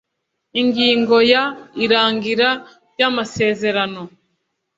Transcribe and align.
ingingo 0.61 1.15
ya 1.31 1.43
irangira 1.83 2.49
ry 2.93 3.01
amasezerano 3.09 4.01